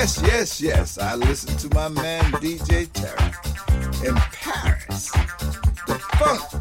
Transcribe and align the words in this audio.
Yes, 0.00 0.22
yes, 0.22 0.60
yes. 0.62 0.98
I 0.98 1.14
listen 1.14 1.54
to 1.58 1.74
my 1.74 1.88
man 1.90 2.24
DJ 2.40 2.86
Tarek 2.88 3.36
in 4.02 4.14
Paris. 4.14 5.10
The 5.86 5.98
funk, 6.16 6.59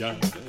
the 0.00 0.39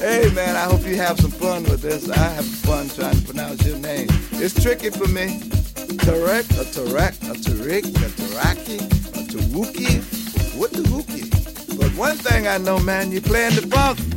man. 0.00 0.56
I 0.56 0.64
hope 0.64 0.86
you 0.86 0.96
have 0.96 1.18
some 1.18 1.30
fun 1.30 1.64
with 1.64 1.82
this. 1.82 2.08
I 2.08 2.16
have 2.16 2.44
fun 2.44 2.88
trying 2.88 3.16
to 3.18 3.24
pronounce 3.24 3.66
your 3.66 3.78
name. 3.78 4.08
It's 4.32 4.60
tricky 4.62 4.90
for 4.90 5.08
me. 5.08 5.40
Tarek, 6.04 6.50
a 6.60 6.64
Tarek, 6.64 7.14
a 7.30 7.34
Tarik, 7.40 7.84
a 7.84 8.08
Taraki, 8.20 8.76
a 8.80 9.26
Tawuki. 9.26 10.02
What 10.56 10.72
the 10.72 10.82
Wookie? 10.82 11.78
But 11.78 11.90
one 11.96 12.16
thing 12.16 12.46
I 12.48 12.58
know, 12.58 12.78
man, 12.78 13.12
you 13.12 13.20
playing 13.20 13.54
the 13.54 13.66
funk. 13.66 14.15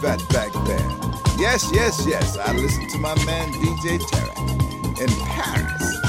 Fatback 0.00 0.52
Band. 0.66 1.40
Yes, 1.40 1.70
yes, 1.72 2.06
yes, 2.06 2.36
I 2.36 2.52
listen 2.52 2.88
to 2.88 2.98
my 2.98 3.14
man 3.24 3.52
DJ 3.52 3.98
Tarek 3.98 5.00
in 5.00 5.08
Paris. 5.26 6.00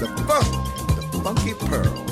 The 0.00 0.06
funk, 0.26 1.10
the 1.12 1.20
funky 1.22 1.54
pearl. 1.54 2.11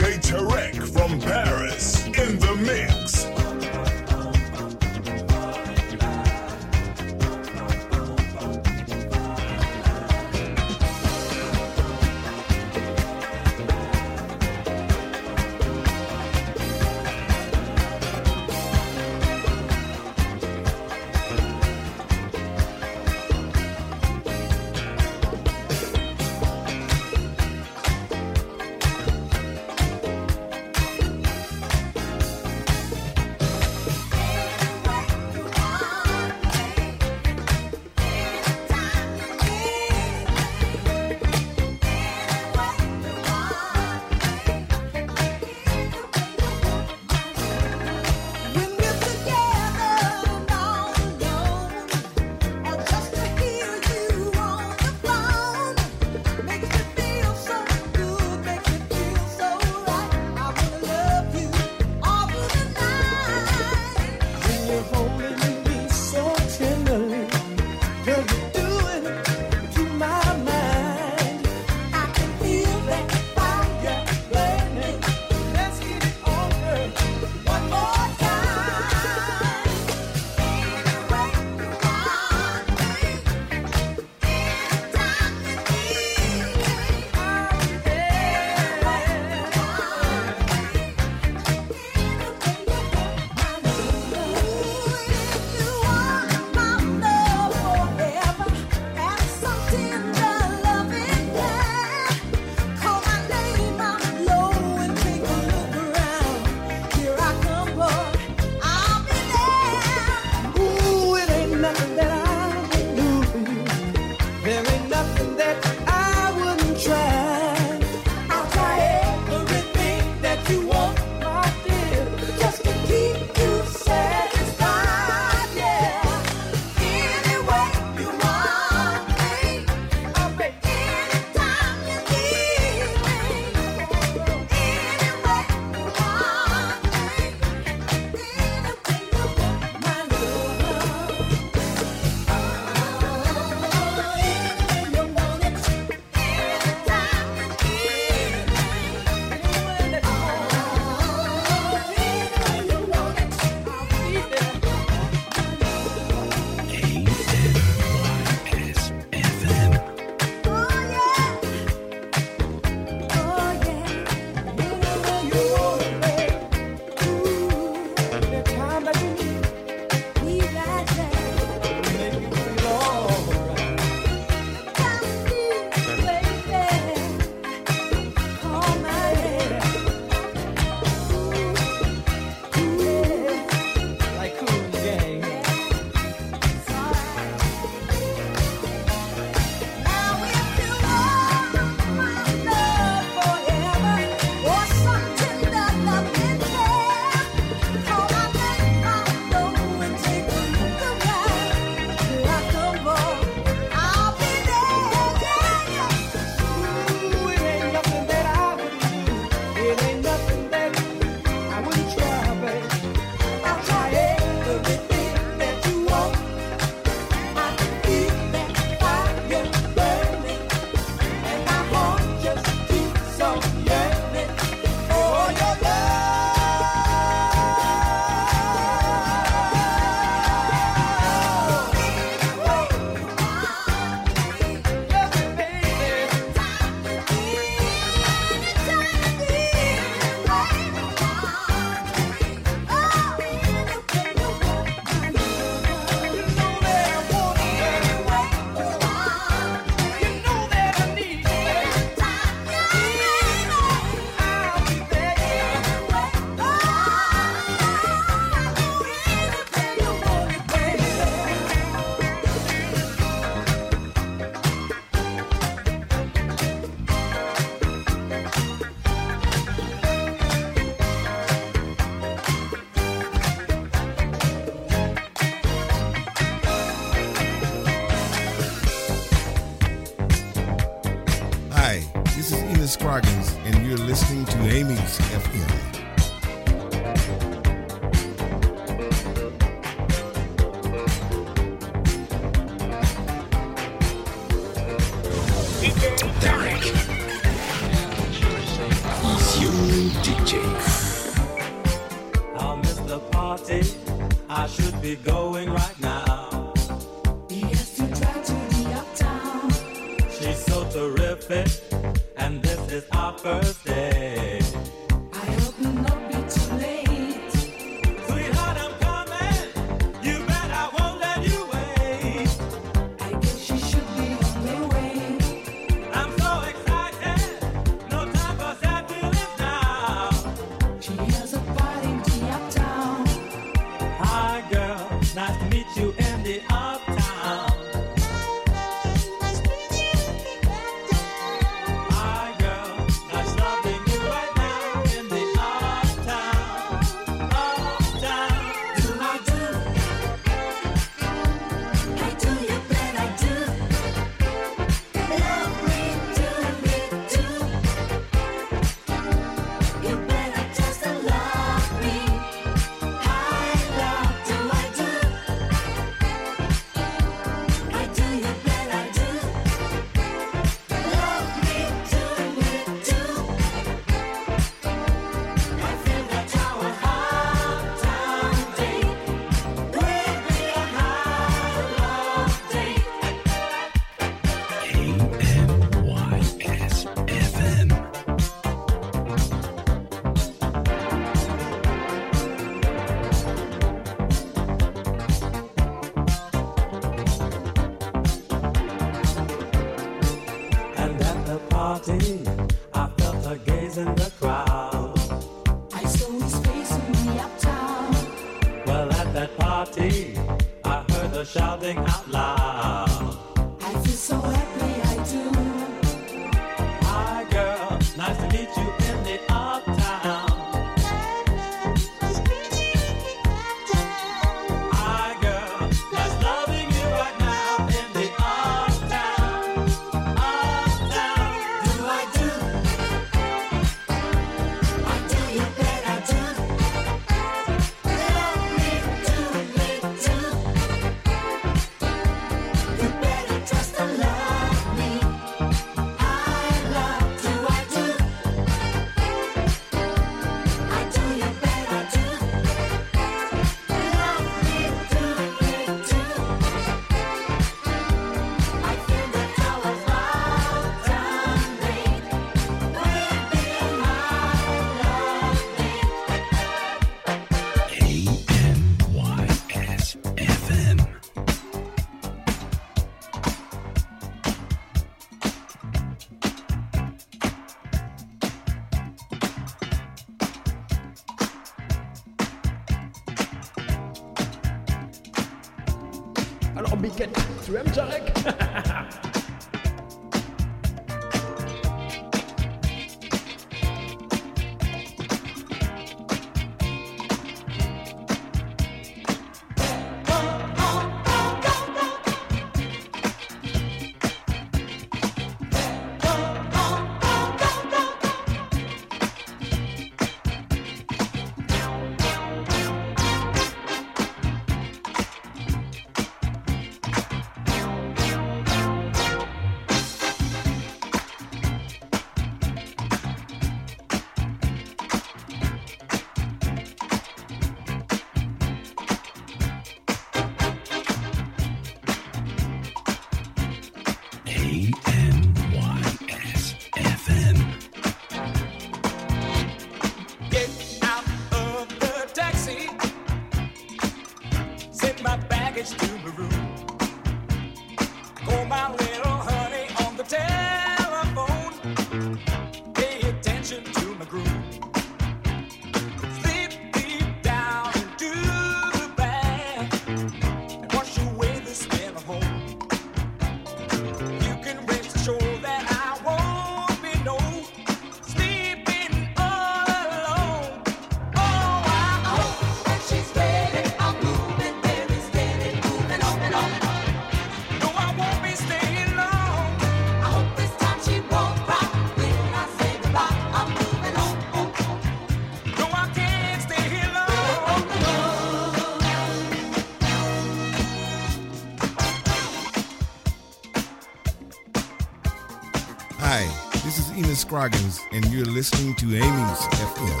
Scroggins, 597.26 597.80
and 597.90 598.04
you're 598.12 598.24
listening 598.24 598.72
to 598.76 598.86
Amy's 598.86 599.40
FM. 599.58 600.00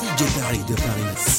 DJ 0.00 0.40
Paris 0.40 0.64
de 0.66 0.74
Paris. 0.74 1.33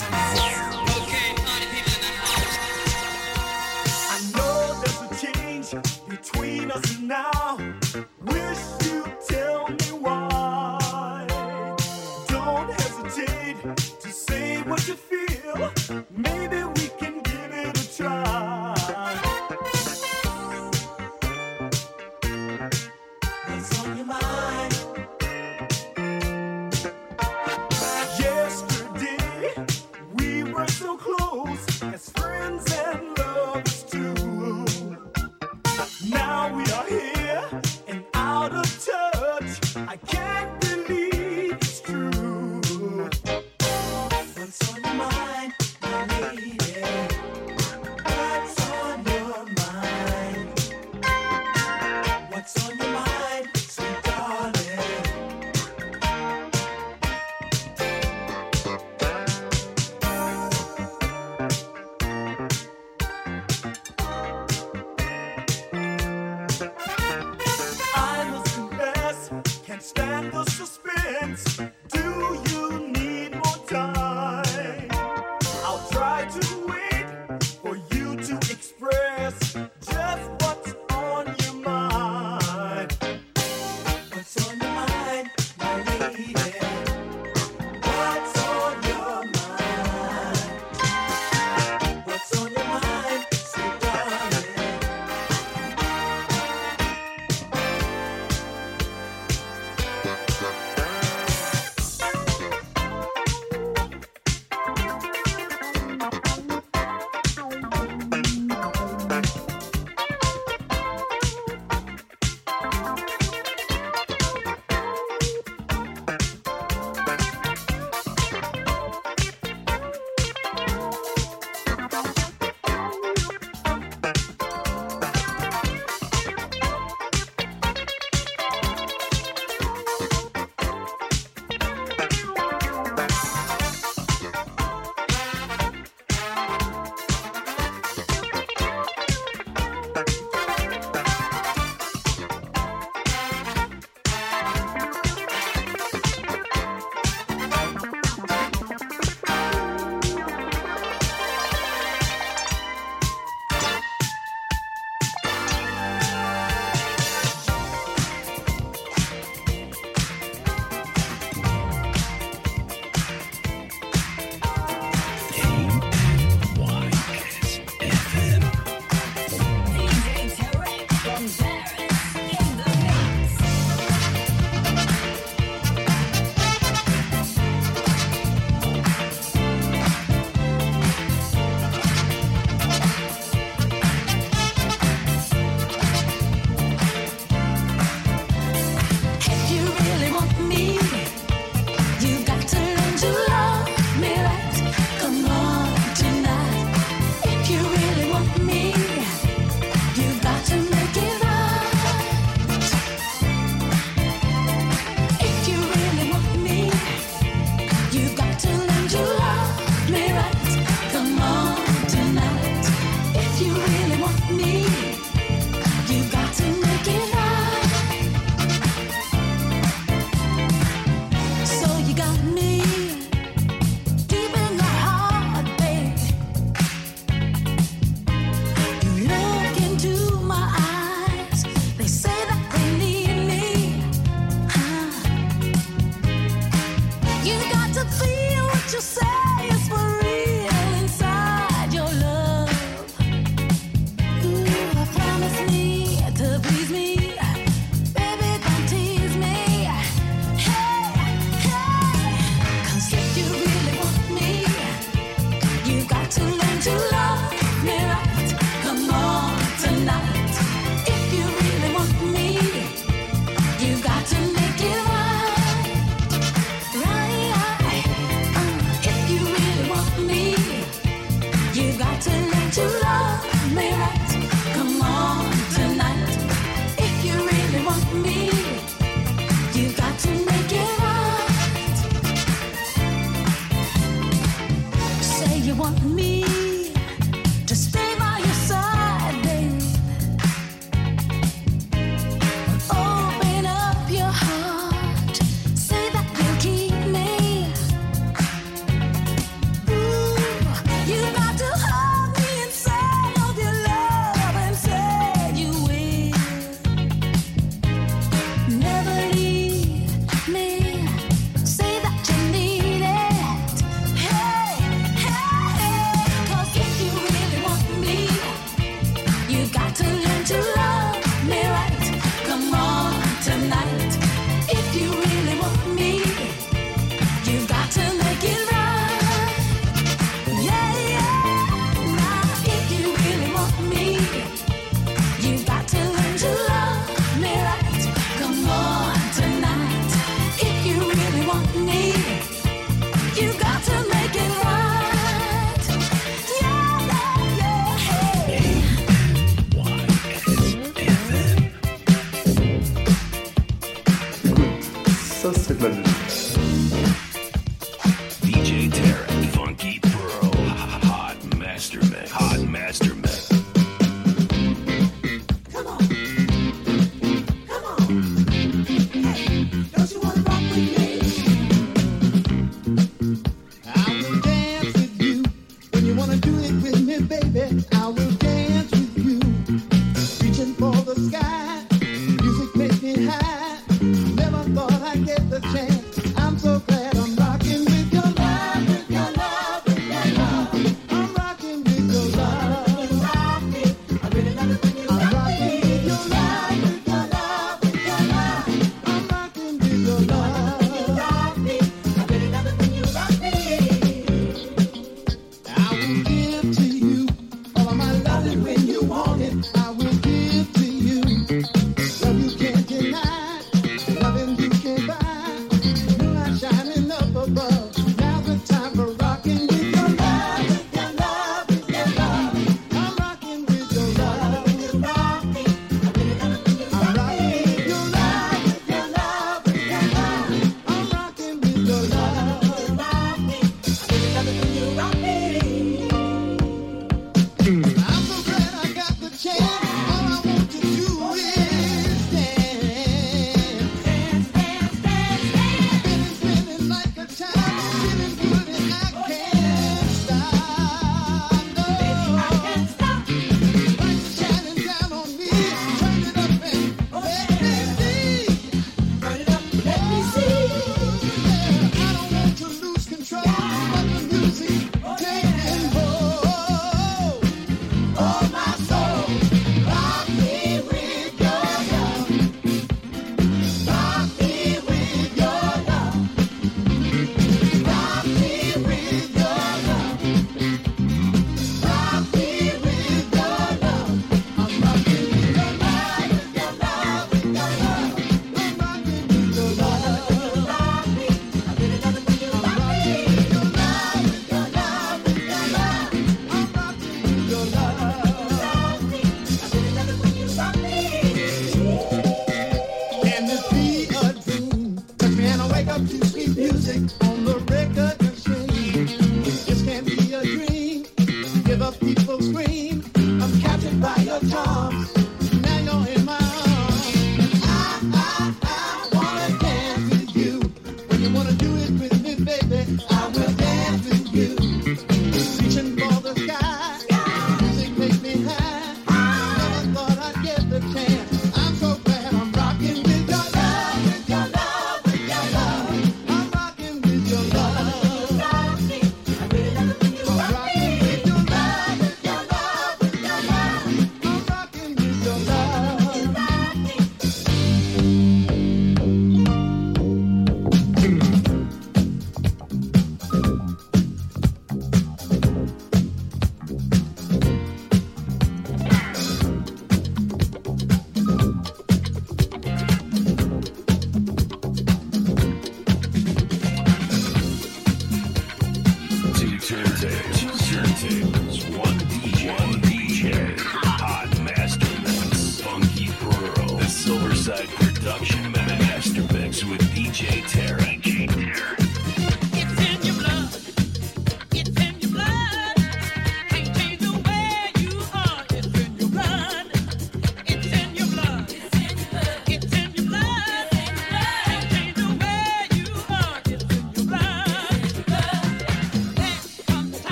The 511.58 511.72
people 511.72 512.22
scream. 512.22 512.55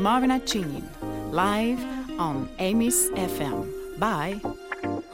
Marvina 0.00 0.40
Chin, 0.46 0.88
live 1.30 1.78
on 2.18 2.48
Amy's 2.58 3.10
FM. 3.10 3.68
Bye. 3.98 4.40
Ooh, 4.42 5.04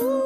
ooh, 0.00 0.02
ooh. 0.02 0.25